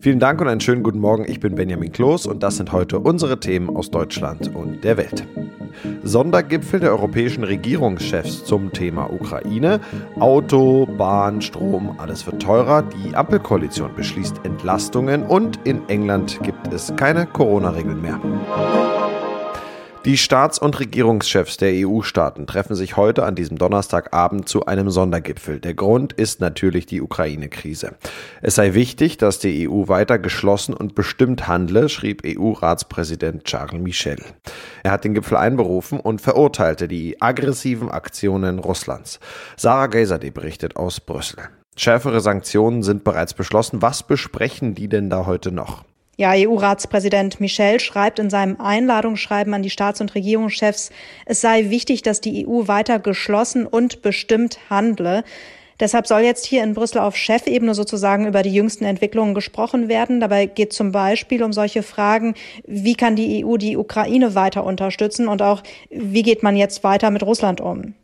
[0.00, 1.26] Vielen Dank und einen schönen guten Morgen.
[1.28, 5.26] Ich bin Benjamin Kloß und das sind heute unsere Themen aus Deutschland und der Welt.
[6.02, 9.78] Sondergipfel der europäischen Regierungschefs zum Thema Ukraine.
[10.18, 12.82] Auto, Bahn, Strom, alles wird teurer.
[12.82, 18.18] Die Ampelkoalition beschließt Entlastungen und in England gibt es keine Corona-Regeln mehr.
[20.06, 25.60] Die Staats- und Regierungschefs der EU-Staaten treffen sich heute an diesem Donnerstagabend zu einem Sondergipfel.
[25.60, 27.96] Der Grund ist natürlich die Ukraine-Krise.
[28.40, 34.24] Es sei wichtig, dass die EU weiter geschlossen und bestimmt handle, schrieb EU-Ratspräsident Charles Michel.
[34.82, 39.20] Er hat den Gipfel einberufen und verurteilte die aggressiven Aktionen Russlands.
[39.58, 41.40] Sarah Geiserde berichtet aus Brüssel.
[41.76, 43.82] Schärfere Sanktionen sind bereits beschlossen.
[43.82, 45.84] Was besprechen die denn da heute noch?
[46.20, 50.90] Ja, EU-Ratspräsident Michel schreibt in seinem Einladungsschreiben an die Staats- und Regierungschefs,
[51.24, 55.24] es sei wichtig, dass die EU weiter geschlossen und bestimmt handle.
[55.80, 60.20] Deshalb soll jetzt hier in Brüssel auf Chefebene sozusagen über die jüngsten Entwicklungen gesprochen werden.
[60.20, 62.34] Dabei geht zum Beispiel um solche Fragen,
[62.66, 67.10] wie kann die EU die Ukraine weiter unterstützen und auch, wie geht man jetzt weiter
[67.10, 67.94] mit Russland um?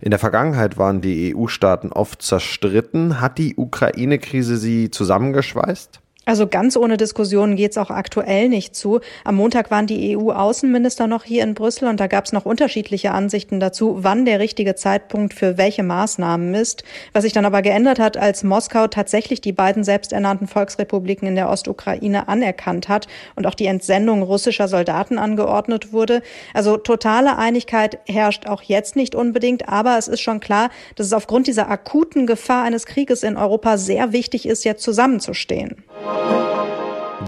[0.00, 3.20] In der Vergangenheit waren die EU-Staaten oft zerstritten.
[3.20, 6.00] Hat die Ukraine-Krise sie zusammengeschweißt?
[6.28, 9.00] Also ganz ohne Diskussion geht's auch aktuell nicht zu.
[9.24, 13.60] Am Montag waren die EU-Außenminister noch hier in Brüssel und da gab's noch unterschiedliche Ansichten
[13.60, 16.84] dazu, wann der richtige Zeitpunkt für welche Maßnahmen ist.
[17.14, 21.48] Was sich dann aber geändert hat, als Moskau tatsächlich die beiden selbsternannten Volksrepubliken in der
[21.48, 26.20] Ostukraine anerkannt hat und auch die Entsendung russischer Soldaten angeordnet wurde.
[26.52, 31.14] Also totale Einigkeit herrscht auch jetzt nicht unbedingt, aber es ist schon klar, dass es
[31.14, 35.84] aufgrund dieser akuten Gefahr eines Krieges in Europa sehr wichtig ist, jetzt zusammenzustehen.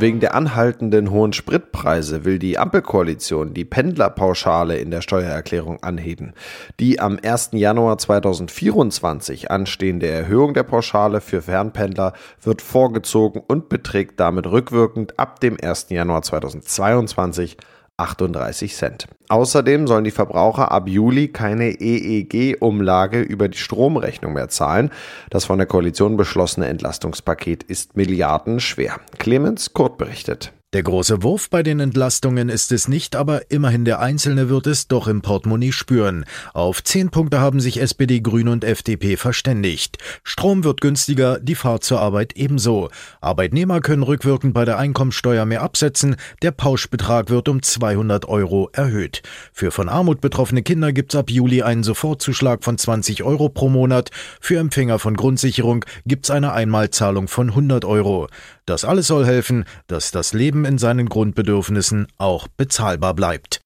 [0.01, 6.33] Wegen der anhaltenden hohen Spritpreise will die Ampelkoalition die Pendlerpauschale in der Steuererklärung anheben.
[6.79, 7.51] Die am 1.
[7.53, 15.39] Januar 2024 anstehende Erhöhung der Pauschale für Fernpendler wird vorgezogen und beträgt damit rückwirkend ab
[15.41, 15.89] dem 1.
[15.91, 17.59] Januar 2022
[18.01, 19.09] 38 Cent.
[19.29, 24.91] Außerdem sollen die Verbraucher ab Juli keine EEG-Umlage über die Stromrechnung mehr zahlen.
[25.31, 28.97] Das von der Koalition beschlossene Entlastungspaket ist milliardenschwer.
[29.19, 30.53] Clemens Kurt berichtet.
[30.73, 34.87] Der große Wurf bei den Entlastungen ist es nicht, aber immerhin der Einzelne wird es
[34.87, 36.25] doch im Portemonnaie spüren.
[36.55, 39.99] Auf zehn Punkte haben sich SPD, Grüne und FDP verständigt.
[40.23, 42.89] Strom wird günstiger, die Fahrt zur Arbeit ebenso.
[43.21, 49.23] Arbeitnehmer können rückwirkend bei der Einkommensteuer mehr absetzen, der Pauschbetrag wird um 200 Euro erhöht.
[49.53, 54.11] Für von Armut betroffene Kinder gibt's ab Juli einen Sofortzuschlag von 20 Euro pro Monat.
[54.41, 58.29] Für Empfänger von Grundsicherung gibt's eine Einmalzahlung von 100 Euro.
[58.67, 63.61] Das alles soll helfen, dass das Leben in seinen Grundbedürfnissen auch bezahlbar bleibt.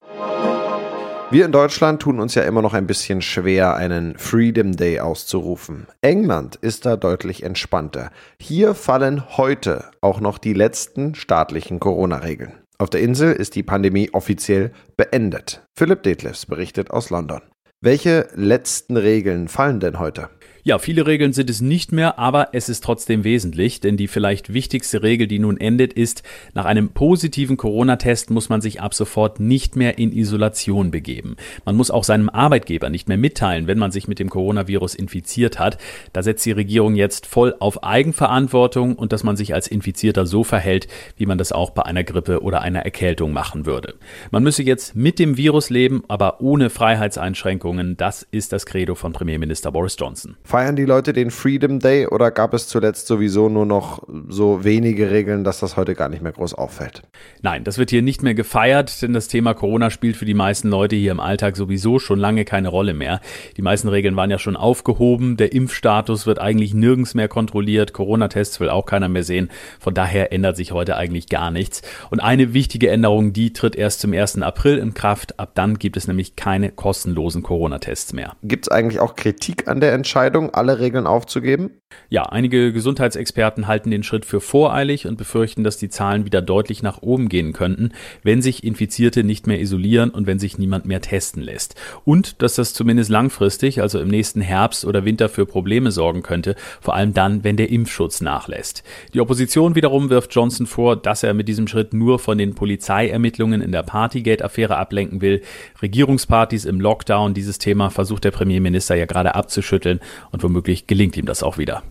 [1.31, 5.87] Wir in Deutschland tun uns ja immer noch ein bisschen schwer, einen Freedom Day auszurufen.
[6.01, 8.11] England ist da deutlich entspannter.
[8.39, 12.53] Hier fallen heute auch noch die letzten staatlichen Corona-Regeln.
[12.79, 15.67] Auf der Insel ist die Pandemie offiziell beendet.
[15.75, 17.41] Philipp Detlefs berichtet aus London.
[17.81, 20.29] Welche letzten Regeln fallen denn heute?
[20.67, 24.55] Ja, viele Regeln sind es nicht mehr, aber es ist trotzdem wesentlich, denn die vielleicht
[24.55, 26.23] wichtigste Regel, die nun endet, ist,
[26.55, 31.37] nach einem positiven Corona-Test muss man sich ab sofort nicht mehr in Isolation begeben.
[31.67, 35.59] Man muss auch seinem Arbeitgeber nicht mehr mitteilen, wenn man sich mit dem Coronavirus infiziert
[35.59, 35.77] hat.
[36.15, 40.45] Da setzt die Regierung jetzt voll auf Eigenverantwortung und dass man sich als Infizierter so
[40.45, 40.89] verhält,
[41.19, 43.97] wie man das auch bei einer Grippe oder einer Erkältung machen würde.
[44.31, 47.99] Man müsse jetzt mit dem Virus leben, aber ohne Freiheitseinschränkungen.
[47.99, 50.37] Das ist das Credo von Premierminister Boris Johnson.
[50.55, 55.11] Feiern die Leute den Freedom Day oder gab es zuletzt sowieso nur noch so wenige
[55.11, 57.03] Regeln, dass das heute gar nicht mehr groß auffällt?
[57.43, 60.69] Nein, das wird hier nicht mehr gefeiert, denn das Thema Corona spielt für die meisten
[60.69, 63.21] Leute hier im Alltag sowieso schon lange keine Rolle mehr.
[63.57, 68.61] Die meisten Regeln waren ja schon aufgehoben, der Impfstatus wird eigentlich nirgends mehr kontrolliert, Corona-Tests
[68.61, 69.51] will auch keiner mehr sehen.
[69.81, 71.83] Von daher ändert sich heute eigentlich gar nichts.
[72.11, 74.41] Und eine wichtige Änderung, die tritt erst zum 1.
[74.43, 75.41] April in Kraft.
[75.41, 78.37] Ab dann gibt es nämlich keine kostenlosen Corona-Tests mehr.
[78.45, 80.44] Gibt es eigentlich auch Kritik an der Entscheidung?
[80.45, 81.71] Entscheidung, alle Regeln aufzugeben?
[82.09, 86.83] Ja, einige Gesundheitsexperten halten den Schritt für voreilig und befürchten, dass die Zahlen wieder deutlich
[86.83, 87.93] nach oben gehen könnten,
[88.23, 91.77] wenn sich Infizierte nicht mehr isolieren und wenn sich niemand mehr testen lässt.
[92.05, 96.57] Und dass das zumindest langfristig, also im nächsten Herbst oder Winter für Probleme sorgen könnte,
[96.81, 98.83] vor allem dann, wenn der Impfschutz nachlässt.
[99.13, 103.61] Die Opposition wiederum wirft Johnson vor, dass er mit diesem Schritt nur von den Polizeiermittlungen
[103.61, 105.43] in der Partygate-Affäre ablenken will.
[105.81, 110.01] Regierungspartys im Lockdown, dieses Thema versucht der Premierminister ja gerade abzuschütteln
[110.35, 111.83] und womöglich gelingt ihm das auch wieder.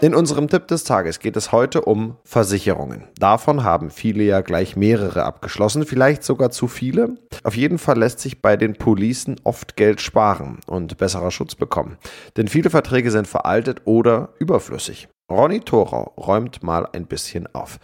[0.00, 3.04] In unserem Tipp des Tages geht es heute um Versicherungen.
[3.18, 7.16] Davon haben viele ja gleich mehrere abgeschlossen, vielleicht sogar zu viele.
[7.42, 11.98] Auf jeden Fall lässt sich bei den Policen oft Geld sparen und besserer Schutz bekommen.
[12.36, 15.08] Denn viele Verträge sind veraltet oder überflüssig.
[15.30, 17.78] Ronny Thorau räumt mal ein bisschen auf.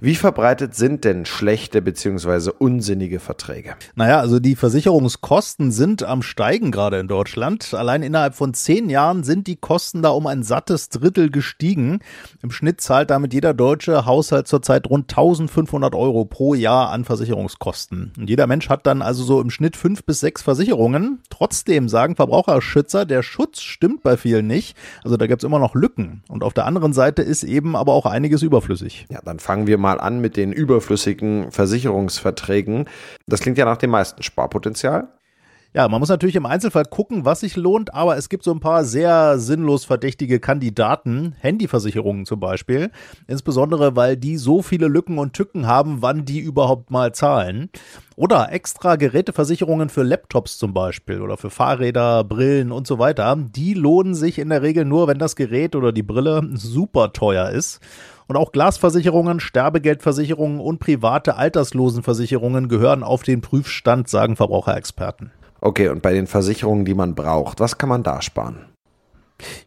[0.00, 2.50] Wie verbreitet sind denn schlechte bzw.
[2.58, 3.76] unsinnige Verträge?
[3.94, 7.72] Naja, also die Versicherungskosten sind am Steigen gerade in Deutschland.
[7.72, 12.00] Allein innerhalb von zehn Jahren sind die Kosten da um ein sattes Drittel gestiegen.
[12.42, 18.12] Im Schnitt zahlt damit jeder deutsche Haushalt zurzeit rund 1500 Euro pro Jahr an Versicherungskosten.
[18.18, 21.20] Und jeder Mensch hat dann also so im Schnitt fünf bis sechs Versicherungen.
[21.30, 24.76] Trotzdem sagen Verbraucherschützer, der Schutz stimmt bei vielen nicht.
[25.04, 26.22] Also da gibt es immer noch Lücken.
[26.28, 29.06] Und auf der anderen Seite ist eben aber auch einiges überflüssig.
[29.10, 32.88] Ja, dann fangen wir mal an mit den überflüssigen Versicherungsverträgen.
[33.26, 35.08] Das klingt ja nach dem meisten Sparpotenzial.
[35.74, 38.60] Ja, man muss natürlich im Einzelfall gucken, was sich lohnt, aber es gibt so ein
[38.60, 42.90] paar sehr sinnlos verdächtige Kandidaten, Handyversicherungen zum Beispiel,
[43.26, 47.68] insbesondere weil die so viele Lücken und Tücken haben, wann die überhaupt mal zahlen.
[48.16, 53.36] Oder extra Geräteversicherungen für Laptops zum Beispiel oder für Fahrräder, Brillen und so weiter.
[53.36, 57.50] Die lohnen sich in der Regel nur, wenn das Gerät oder die Brille super teuer
[57.50, 57.80] ist.
[58.28, 65.30] Und auch Glasversicherungen, Sterbegeldversicherungen und private Alterslosenversicherungen gehören auf den Prüfstand, sagen Verbraucherexperten.
[65.60, 68.66] Okay, und bei den Versicherungen, die man braucht, was kann man da sparen?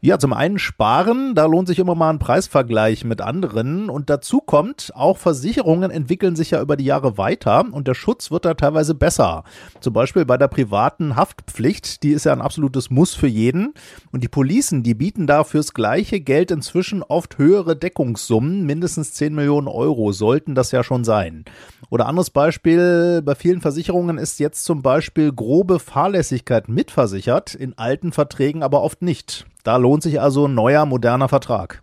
[0.01, 4.39] Ja, zum einen sparen, da lohnt sich immer mal ein Preisvergleich mit anderen und dazu
[4.39, 8.55] kommt, auch Versicherungen entwickeln sich ja über die Jahre weiter und der Schutz wird da
[8.55, 9.43] teilweise besser.
[9.79, 13.73] Zum Beispiel bei der privaten Haftpflicht, die ist ja ein absolutes Muss für jeden
[14.11, 19.35] und die Policen, die bieten da fürs gleiche Geld inzwischen oft höhere Deckungssummen, mindestens 10
[19.35, 21.45] Millionen Euro sollten das ja schon sein.
[21.91, 28.11] Oder anderes Beispiel, bei vielen Versicherungen ist jetzt zum Beispiel grobe Fahrlässigkeit mitversichert, in alten
[28.11, 29.47] Verträgen aber oft nicht.
[29.63, 31.81] Da lohnt sich also ein neuer, moderner Vertrag.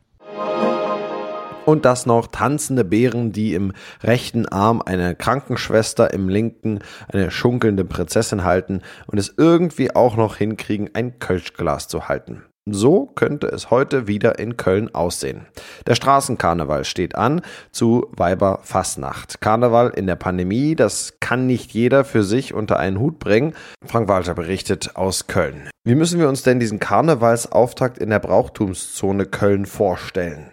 [1.64, 7.84] Und das noch tanzende Bären, die im rechten Arm eine Krankenschwester, im linken eine schunkelnde
[7.84, 12.44] Prinzessin halten und es irgendwie auch noch hinkriegen, ein Kölschglas zu halten.
[12.68, 15.46] So könnte es heute wieder in Köln aussehen.
[15.86, 19.40] Der Straßenkarneval steht an zu Weiberfassnacht.
[19.40, 23.54] Karneval in der Pandemie, das kann nicht jeder für sich unter einen Hut bringen.
[23.84, 25.70] Frank Walter berichtet aus Köln.
[25.84, 30.50] Wie müssen wir uns denn diesen Karnevalsauftakt in der Brauchtumszone Köln vorstellen?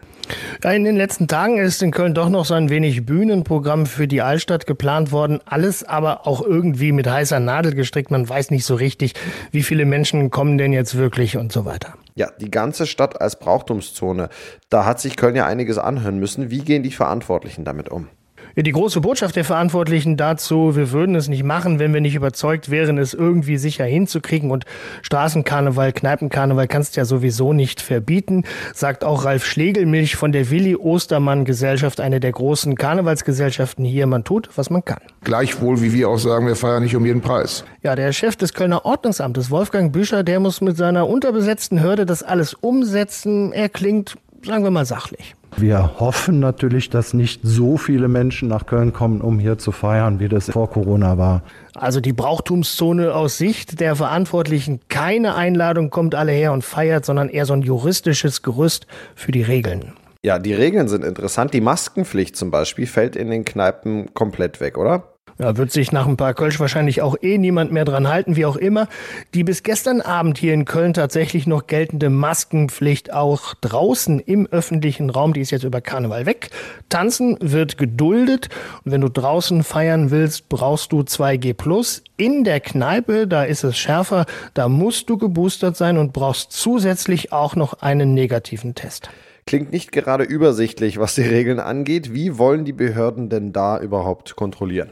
[0.63, 4.21] In den letzten Tagen ist in Köln doch noch so ein wenig Bühnenprogramm für die
[4.21, 5.39] Altstadt geplant worden.
[5.45, 8.11] Alles aber auch irgendwie mit heißer Nadel gestrickt.
[8.11, 9.13] Man weiß nicht so richtig,
[9.51, 11.95] wie viele Menschen kommen denn jetzt wirklich und so weiter.
[12.15, 14.29] Ja, die ganze Stadt als Brauchtumszone.
[14.69, 16.49] Da hat sich Köln ja einiges anhören müssen.
[16.49, 18.07] Wie gehen die Verantwortlichen damit um?
[18.55, 22.69] Die große Botschaft der Verantwortlichen dazu, wir würden es nicht machen, wenn wir nicht überzeugt
[22.69, 24.51] wären, es irgendwie sicher hinzukriegen.
[24.51, 24.65] Und
[25.01, 30.75] Straßenkarneval, Kneipenkarneval kannst du ja sowieso nicht verbieten, sagt auch Ralf Schlegelmilch von der Willi
[30.75, 34.05] Ostermann Gesellschaft, eine der großen Karnevalsgesellschaften hier.
[34.05, 34.99] Man tut, was man kann.
[35.23, 37.65] Gleichwohl, wie wir auch sagen, wir feiern nicht um jeden Preis.
[37.81, 42.21] Ja, der Chef des Kölner Ordnungsamtes, Wolfgang Büscher, der muss mit seiner unterbesetzten Hürde das
[42.21, 43.51] alles umsetzen.
[43.51, 44.15] Er klingt,
[44.45, 45.35] sagen wir mal, sachlich.
[45.57, 50.19] Wir hoffen natürlich, dass nicht so viele Menschen nach Köln kommen, um hier zu feiern,
[50.19, 51.43] wie das vor Corona war.
[51.75, 57.29] Also die Brauchtumszone aus Sicht der Verantwortlichen, keine Einladung kommt alle her und feiert, sondern
[57.29, 59.93] eher so ein juristisches Gerüst für die Regeln.
[60.23, 61.53] Ja, die Regeln sind interessant.
[61.53, 65.12] Die Maskenpflicht zum Beispiel fällt in den Kneipen komplett weg, oder?
[65.39, 68.45] Ja, wird sich nach ein paar Kölsch wahrscheinlich auch eh niemand mehr dran halten, wie
[68.45, 68.87] auch immer.
[69.33, 75.09] Die bis gestern Abend hier in Köln tatsächlich noch geltende Maskenpflicht auch draußen im öffentlichen
[75.09, 76.51] Raum, die ist jetzt über Karneval weg.
[76.89, 78.49] Tanzen wird geduldet.
[78.85, 82.03] Und wenn du draußen feiern willst, brauchst du 2G Plus.
[82.15, 87.31] In der Kneipe, da ist es schärfer, da musst du geboostert sein und brauchst zusätzlich
[87.31, 89.09] auch noch einen negativen Test.
[89.45, 92.13] Klingt nicht gerade übersichtlich, was die Regeln angeht.
[92.13, 94.89] Wie wollen die Behörden denn da überhaupt kontrollieren?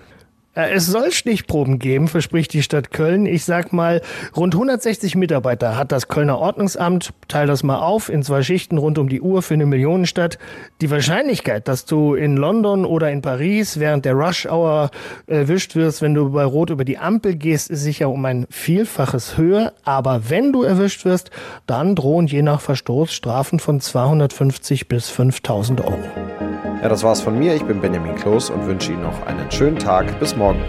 [0.54, 3.26] Äh, es soll Stichproben geben, verspricht die Stadt Köln.
[3.26, 4.02] Ich sag mal,
[4.36, 7.14] rund 160 Mitarbeiter hat das Kölner Ordnungsamt.
[7.28, 10.38] Teil das mal auf in zwei Schichten rund um die Uhr für eine Millionenstadt.
[10.82, 14.92] Die Wahrscheinlichkeit, dass du in London oder in Paris während der Rush Hour
[15.28, 19.38] erwischt wirst, wenn du bei Rot über die Ampel gehst, ist sicher um ein Vielfaches
[19.38, 19.74] höher.
[19.84, 21.32] Aber wenn du erwischt wirst,
[21.66, 26.31] dann drohen je nach Verstoß Strafen von 250 bis 5000 Euro.
[26.82, 27.54] Ja, das war's von mir.
[27.54, 30.20] Ich bin Benjamin Kloß und wünsche Ihnen noch einen schönen Tag.
[30.20, 30.66] Bis morgen.